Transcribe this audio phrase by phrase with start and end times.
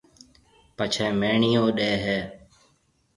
[0.77, 2.19] پڇيَ ميڻيو ڏَي ھيََََ